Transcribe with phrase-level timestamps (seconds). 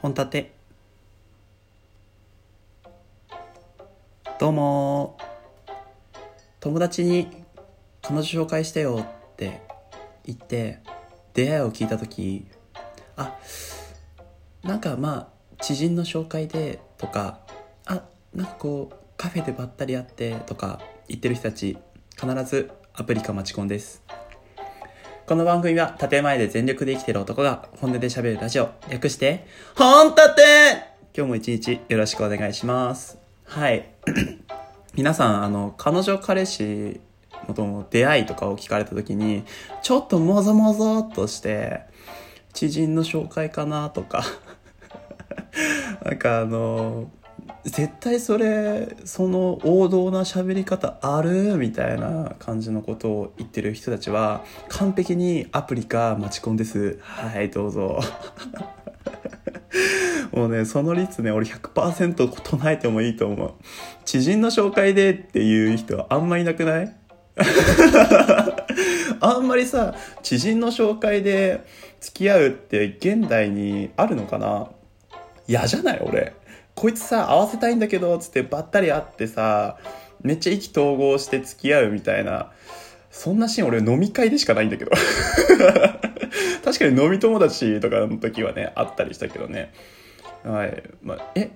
[0.00, 0.52] 本立て。
[4.38, 5.18] どうも
[6.60, 7.28] 友達に
[8.02, 9.60] 彼女紹介してよって
[10.24, 10.78] 言って
[11.34, 12.46] 出会いを聞いた時
[13.16, 13.36] あ
[14.62, 17.40] なんかまあ知人の紹介でとか
[17.84, 21.76] あなんかこうカフェでばったり会ってとか言ってる人たち
[22.16, 24.04] 必ずアプリかマチコンです。
[25.28, 28.70] この番組は建前で全力で生きてる男が本音で喋るラジオ。
[28.88, 29.46] 略して
[29.76, 30.42] 本立て
[31.14, 33.18] 今日も一日よろしくお願いします。
[33.44, 33.90] はい。
[34.96, 37.02] 皆さんあの彼女彼氏
[37.46, 39.44] の出会いとかを聞かれた時に
[39.82, 41.82] ちょっともぞもぞっとして
[42.54, 44.24] 知人の紹介かなとか。
[46.06, 47.10] なんかあの
[47.68, 51.56] 絶対それその王道な喋り方ある？
[51.56, 56.98] みたいな感じのことを言ってる人たちは完璧にアプリか待ち込んです。
[57.02, 58.00] はいどうぞ。
[60.32, 63.52] もうねその率ね俺100%唱えてもいいと思う。
[64.04, 66.94] 知人の紹介でっていう人はあんまいなくない？
[69.20, 71.64] あんまりさ知人の紹介で
[72.00, 74.68] 付き合うって現代にあるのかな？
[75.46, 76.34] 嫌じゃない俺。
[76.78, 79.78] こいつさ合わせたいんだけどつってばったり会ってさ
[80.22, 82.52] めっちゃ意気投合して付き合うみたいな
[83.10, 84.92] そんなシーン俺飲み会でしかないんだけど。
[86.64, 89.72] 確かに飲み友達とかの時はねあったりしたけどね。
[90.44, 90.82] はい。
[91.02, 91.50] まあ、え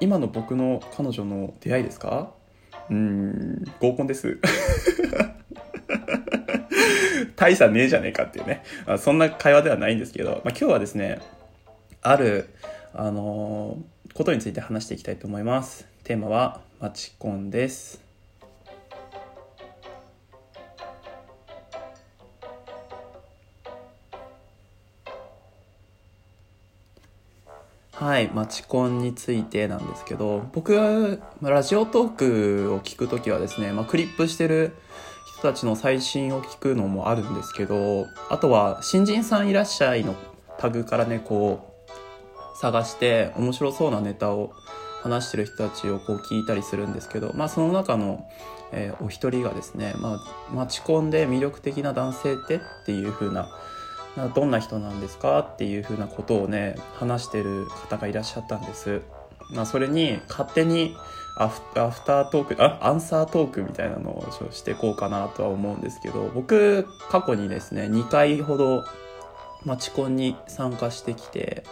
[0.00, 2.32] 今の僕の彼女の出会いですか？
[2.90, 4.38] うん合コンです。
[7.36, 11.20] 大差ねえじゃねえかっていうね、あ、そんな会話ではないんですけど、まあ、今日はですね
[12.02, 12.48] ある
[12.92, 15.86] あのーことについて話していきたいと思います。
[16.04, 18.02] テーマはマチコンです。
[27.92, 34.72] はい、マチコンについてなんですけど、僕はラジオトークを聞くときはですね、まあ、クリップしてる
[35.38, 40.16] 人たちの最新を聞くのもあるんですけど、あとは新人さんいらっしゃいの
[40.58, 41.71] タグからね、こう、
[42.62, 44.52] 探して面白そうなネタを
[45.02, 48.24] 話してる人たちをこう聞いたりするんですけど、まあ、その中の、
[48.70, 53.48] えー、お一人がですね、まあ、待ち込んで魅力的な男性ってっていう風な
[54.34, 55.40] どんな人なんですか？
[55.40, 59.00] っていう風なことをね話してる方がいらっしゃったんです。
[59.54, 60.94] まあ、それに勝手に
[61.36, 68.84] アフタートークあアンサートークみたいなのをしていこうかなとは思うんですけど僕過去にですね2回ほど
[69.64, 71.64] マチコンに参加してきて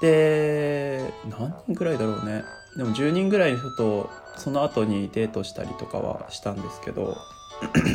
[0.00, 2.44] で何人ぐらいだろうね。
[2.76, 7.16] でも10人ぐらいの人とその後にデートしたりとかはしたんですけど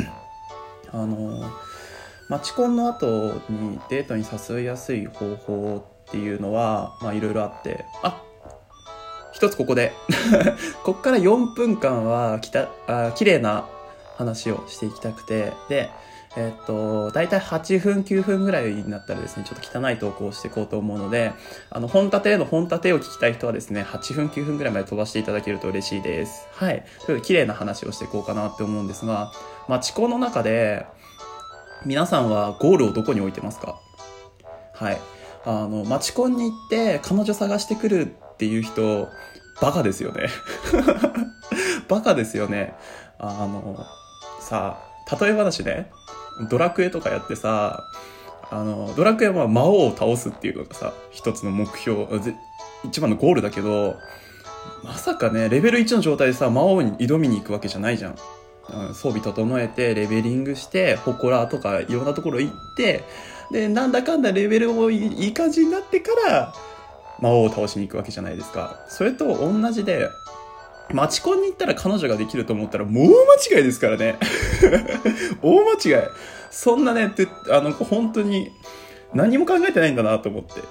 [0.92, 1.50] あの
[2.28, 8.22] マチコンの後にデートに誘いやすい方法っていうのはまあいろいろあってあ
[9.32, 9.92] 一つここで。
[10.84, 13.66] こっから4分間はきたあ綺麗な
[14.16, 15.52] 話をしていきたくて。
[15.68, 15.90] で
[16.36, 21.32] えっと、大体8分、9分ぐらいになったらですね、ちょっと汚い投稿をしていこうと思うので、
[21.70, 26.46] あの、本立ての本立てを聞きたい人はですね、8分、9分ぐらいまで飛ばしていただけると嬉しいです。
[26.52, 26.84] はい。
[27.06, 29.32] という綺麗な話をしていこうかなって思うんですが、
[29.66, 30.86] まあ、地の中で、
[31.84, 33.78] 皆さんはゴールをどこに置いてますか？
[34.74, 35.00] はい。
[35.44, 39.08] あの、マチコンに行って彼女探してくるっていう人、
[39.62, 40.28] バカですよね。
[41.88, 42.74] バカですよね。
[43.18, 43.86] あの、
[44.40, 44.85] さあ、
[45.20, 45.90] 例え話ね。
[46.50, 47.84] ドラクエとかやってさ、
[48.50, 52.06] あの、ドラクエは魔王を倒すっていうのがさ、一つの目標、
[52.84, 53.96] 一番のゴールだけど、
[54.84, 58.16] まさかね、レベル1の状態でさ、魔王に挑みに行くわけじゃないじゃん。
[58.94, 63.04] 装備整えて、レベリングして、祠とかいろんなところ行って、
[63.50, 66.52] で、なんだかんだレベルもいい感じになってから、
[67.20, 68.84] 魔王を倒しに行くわけじゃないですか。
[68.88, 70.10] それと同じで、
[70.92, 73.04] マチコンに行ったら彼女ができると思ったらもう
[73.50, 74.18] 間違いですからね。
[75.42, 76.06] 大間違い。
[76.50, 78.50] そんなね、って、あの、本当に
[79.12, 80.62] 何も考えてないんだなと思って。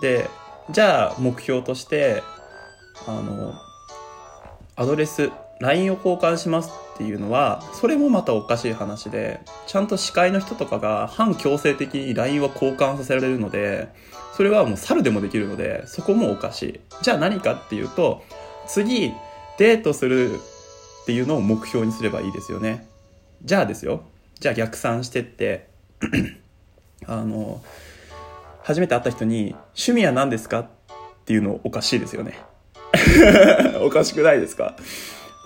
[0.00, 0.28] で、
[0.70, 2.22] じゃあ目標として、
[3.06, 3.54] あの、
[4.76, 5.30] アドレス、
[5.60, 13.88] LINE を交換しますっていうのは、それもまたおかしい話で、ちゃんと司会の人とかが反強制的に LINE を交換させられるので、
[14.36, 16.80] それはもう猿でもできるので、そこもおかしい。
[17.02, 18.22] じゃあ何かっていうと、
[18.66, 19.12] 次、
[19.60, 20.38] デートするっ
[21.04, 22.86] ていうのを目標にすればいいですよね。
[23.44, 24.04] じゃあですよ。
[24.38, 25.68] じゃあ逆算してって
[27.06, 27.60] あの、
[28.62, 30.60] 初めて会った人に趣味は何ですか？
[30.60, 30.66] っ
[31.26, 32.38] ていうのおかしいですよね。
[33.84, 34.76] おかしくないですか？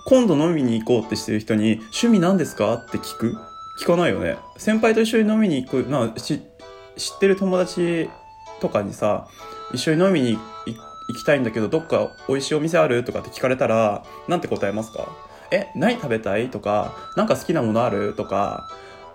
[0.07, 2.73] 今度飲みに行こうってしてる人に趣味何ですか？
[2.75, 3.35] って聞く？
[3.81, 4.37] 聞かないよね。
[4.57, 6.39] 先輩と一緒に飲みに行く、な知っ
[7.19, 8.09] てる友達
[8.61, 9.27] とかにさ、
[9.73, 10.54] 一緒に飲みに行く
[11.07, 13.03] 行きたいんだけど、どっか美味しいお店ある？
[13.03, 15.07] とかって聞かれたら、なんて答えますか？
[15.51, 16.49] え、何食べたい？
[16.49, 18.13] とか、なんか好きなものある？
[18.15, 18.67] とか、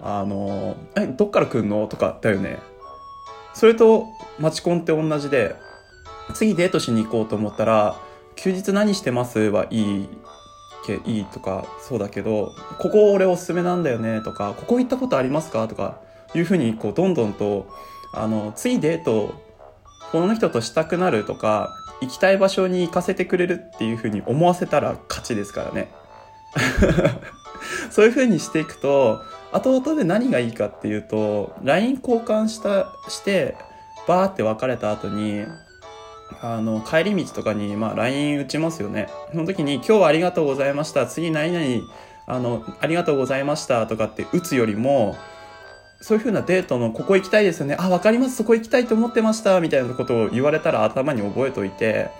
[0.02, 1.86] あの、え、どっから来んの？
[1.88, 2.58] とかだよね。
[3.52, 4.06] それと、
[4.38, 5.56] マチコンって同じで、
[6.34, 7.96] 次デートしに行こうと思ったら、
[8.36, 9.40] 休日何してます？
[9.40, 10.08] はいい
[10.86, 14.20] け、いいとか、そうだけど、ここ俺おすすめなんだよね？
[14.20, 15.66] とか、ここ行ったことありますか？
[15.66, 16.00] とか、
[16.34, 17.66] いうふうに、こう、どんどんと、
[18.14, 19.34] あの、次デート、
[20.12, 21.24] この人としたくなる？
[21.24, 25.90] とか、行きたい場所に行かせてくれるっていうふうに思わせたら勝ちですからね。
[27.90, 33.56] そういう風にしていくと、後々で何がいいかっていうと、LINE 交換した、して、
[34.06, 35.44] バーって別れた後に、
[36.40, 39.08] あの、帰り道とかに、まあ、LINE 打ちますよね。
[39.32, 41.06] その時に、今日はありがとうございました。
[41.06, 41.86] 次何々、
[42.26, 45.16] あの、ありがとうございましたとかって打つよりも、
[46.00, 47.76] そういう風なデートのここ行きたいですよね。
[47.78, 48.36] あ、わかります。
[48.36, 49.60] そこ行きたいと思ってました。
[49.60, 52.10] みたいなことを言われたら頭に覚えといて、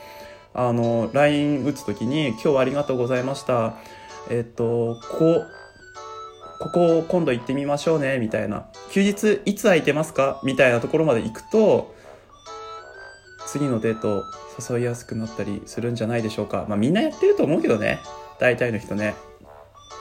[0.52, 3.74] あの、LINE 打つ時に、今日はありがとうございました。
[4.28, 5.42] えっと、ここ、
[6.60, 8.66] ここ今度行ってみましょうね、みたいな。
[8.90, 10.40] 休日いつ空いてますか？
[10.44, 11.94] みたいなところまで行くと、
[13.46, 14.24] 次のデート
[14.70, 16.66] 誘いやすくなったりするんじゃないでしょうか。
[16.68, 17.98] まあみんなやってると思うけどね。
[18.38, 19.14] 大体の人ね。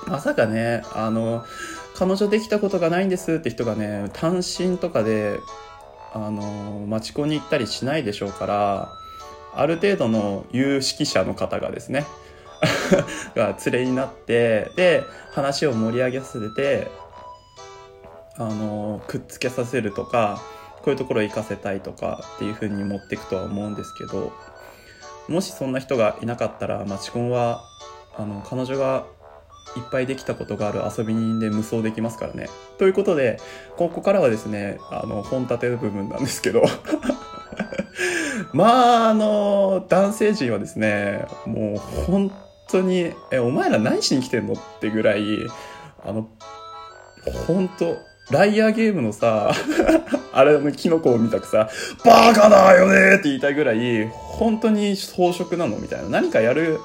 [0.06, 1.46] まさかね、あの、
[2.00, 5.38] 彼女できたことがないんですって人がね、単身とかで、
[6.14, 8.94] あの、町チコンに行ったりしないでしょうから、
[9.54, 12.06] ある程度の有識者の方がですね、
[13.36, 16.92] が連れになってで話を盛り上げさせて
[18.38, 20.42] あのくっつけさせるとか
[20.78, 24.32] こういうところ行かせたいとかっていう風に持っていくとは思うんですけど
[25.28, 27.62] もしそんな人がいなかったらマチコンは
[28.18, 29.06] あの彼女が
[29.76, 32.50] いっぱいできたことがある遊び人で無双できますからね。
[32.78, 33.40] ということで、
[33.78, 36.64] ここからはですね、あの、本立ての部分なんですけど
[38.54, 42.32] まあ、あの、男性陣はですね、もう本
[42.70, 45.24] 当に、え、お前ら何しに来てんのってぐらい、
[46.04, 46.28] あの、
[47.48, 47.98] 本当
[48.32, 49.52] ライアーゲームのさ、
[50.32, 51.70] あれのキノコを見たくさ、
[52.06, 56.10] バカだよねって言いたいぐらい、本当に装飾なのみたいな。
[56.10, 56.80] 何かやる、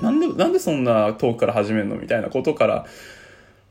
[0.00, 2.86] なんで、なんでそんな遠くから始めるのみたいなことから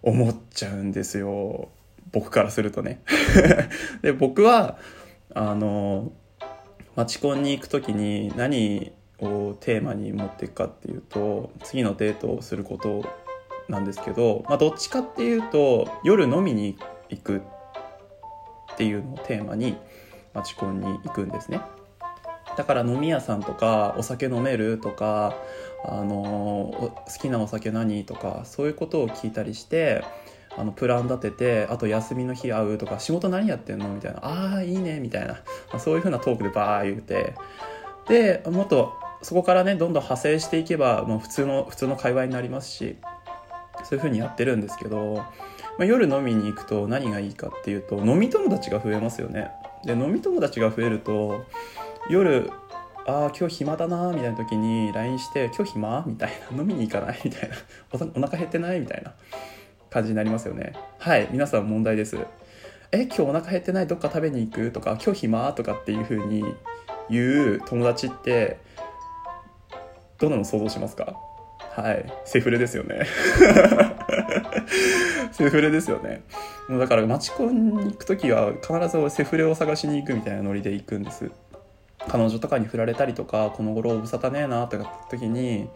[0.01, 1.69] 思っちゃうんですよ。
[2.11, 3.01] 僕からするとね。
[4.01, 4.77] で、僕は、
[5.33, 6.11] あの、
[6.95, 8.91] マチコンに行く時に何
[9.21, 13.05] をテーマに持っていくかっていうと次のデートをすること
[13.67, 16.77] なんですけど、まあ、どっちかっていうと夜飲みに
[17.09, 17.41] 行くっ
[18.77, 19.77] ていうのをテーマに
[20.33, 21.61] マチコンに行くんですね
[22.57, 25.35] だから飲み屋さんとかお酒飲めるとか
[25.83, 30.03] あの好きなお酒何とかそういうことを聞いたりして
[30.57, 35.39] あのプラン立ててあと休みの日会うとか仕事何やってんのみたいなああいいねみたいな、ま
[35.73, 37.35] あ、そういう風なトークでバー言うて
[38.07, 42.97] でもっとそこからねどんどん派生していけばもう普通の普通の会話になりますし
[43.83, 45.25] そういう風にやってるんですけど、ま
[45.81, 49.51] あ、夜飲みに行くと何がいいかっていうと飲み友達が増えますよね。
[49.85, 51.45] で飲み友達が増えると
[52.09, 52.51] 夜
[53.09, 57.55] ああ今日暇だなみたいな時に LINE して「今日暇?」みたいな「飲みに行かない?」みたいな
[57.93, 59.13] 「おお腹減ってない?」みたいな。
[59.89, 60.73] 感じになりますよね。
[60.99, 62.15] はい皆さん問題です。
[62.91, 63.87] え今日お腹減ってない？
[63.87, 64.69] どっか食べに行く？
[64.69, 65.51] とか今日暇？
[65.53, 66.45] とかっていう風に
[67.09, 68.59] 言う友達って
[70.19, 71.15] どんなの想像しますか？
[71.71, 72.99] はいセフレですよね。
[75.33, 76.21] セフレですよね。
[76.67, 81.31] もうだからマチコンに行く時は必ずセフレを探しに行くみたいなノリで行くんです。
[82.07, 85.69] 彼女とかに振られたりとかこの頃おぶさたねえなとかって時に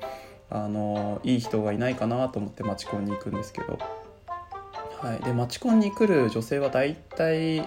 [0.49, 3.79] あのいい人がいないかなと思ってマチコンに行くんですけど、
[5.01, 7.61] はい、でマチコンに来る女性は大体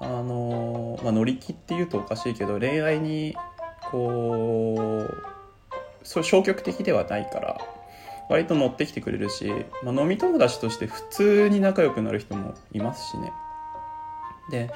[0.00, 3.36] あの、まあ、乗り気っていうとおかしいけど恋愛に
[3.90, 5.34] こう
[6.02, 7.60] そう消極的ではないから
[8.28, 9.50] 割と乗ってきてくれるし、
[9.82, 13.32] まあ、飲み友達として普通に仲良くなる人もいますしね。
[14.50, 14.70] で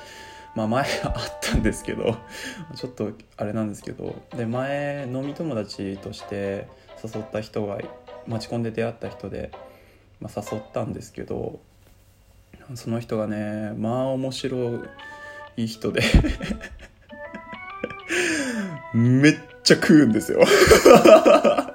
[0.58, 2.16] まあ前あったんですけど
[2.74, 6.66] ちょっとあれなんですけどで前飲み友達として
[7.02, 7.78] 誘った人が
[8.26, 9.52] 待ち込んで出会った人で、
[10.20, 11.60] まあ、誘ったんですけど
[12.74, 14.82] その人がねまあ面白
[15.56, 16.02] い人で
[18.92, 20.42] めっちゃ食うんですよ。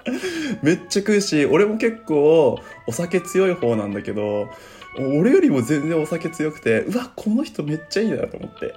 [0.64, 4.50] めっちゃ食うし俺も結構お酒強い方なんだけど
[4.98, 8.76] 俺よりも全然お酒強くて、うわ、この人めっちゃいいなと思って。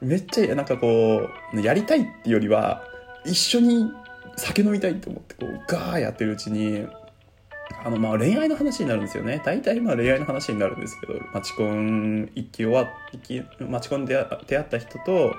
[0.00, 0.54] めっちゃいい。
[0.54, 2.82] なんかこう、やりたいっていうよりは、
[3.26, 3.92] 一緒に
[4.36, 6.86] 酒飲みたいと思って、こう、ガーやってるうちに、
[7.84, 9.42] あの、まあ恋愛の話になるんですよね。
[9.44, 14.14] 大体まあ恋愛の話になるんですけど、マチコン一期終わっ、一期、マチコンで
[14.46, 15.34] 出会った人と、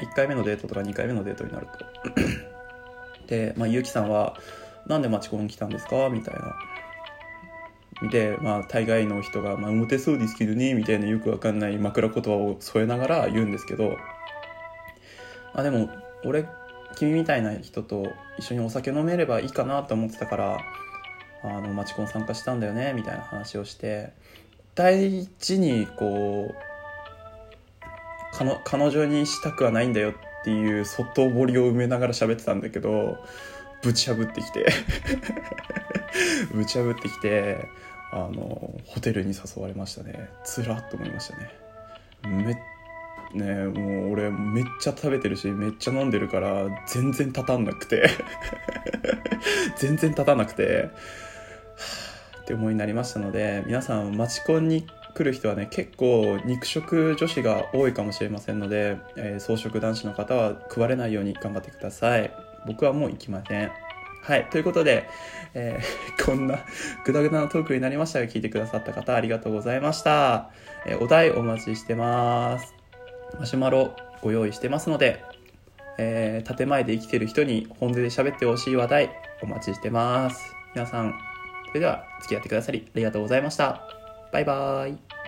[0.00, 1.84] 1回目のデートとか2回目のデートになると
[3.26, 4.38] で、ま、ゆうきさんは
[4.86, 6.56] 「なんでマチコン来たんですか?」みたいな。
[8.10, 13.96] で、まあ、大概の人が「まあ、モテそうですけどね」みたいなよくわかんない枕言葉を添えながら言うんですけど。
[15.52, 15.90] あでも
[16.24, 16.46] 俺
[16.94, 18.06] 君みたいな人と
[18.38, 20.58] 一緒にお酒飲めればいいかなと思ってたから
[21.42, 24.12] あのマチコン参加したんだよねみたいな話をして。
[24.74, 26.54] 大事にこう
[28.64, 33.18] 彼女にしたくはないんだよっていう外堀を埋めながら喋ってたんだけど
[33.82, 34.66] ぶち破ってきて。
[36.52, 37.68] ぶち破ってきて
[38.12, 40.30] あのホテルに誘われましたね。
[40.44, 41.50] つらっと思いましたね。
[42.44, 42.56] めっ
[43.34, 48.08] ねもう俺めっちゃ食べてるしめっちゃ飲んでるから全然立たんなくて。
[49.76, 50.90] 全然立たなくて。
[52.42, 54.84] って思いになりましたので皆さんマチコンに
[55.14, 62.32] 来る人はね結構肉食女子が多いかもしれませんので、えー、草食男子の方は食われないように頑張ってください。
[62.66, 63.70] 僕はもう行きません
[64.22, 64.46] はい。
[64.50, 65.08] ということで、
[65.54, 66.58] えー、 こんな
[67.04, 70.50] グダグダなトークになりましたが、聞いてくださった方ありがとうございました。
[70.86, 72.74] えー、お題お待ちしてます。
[73.38, 75.22] マシュマロご用意してますので、
[75.98, 79.10] えー、建前で生きてる人に本音で喋ってほしい話題
[79.42, 80.54] お待ちしてます。
[80.74, 81.14] 皆さん、
[81.68, 83.82] それでは付き合ってくださりありがとうございました。
[84.32, 85.19] バイバーイ。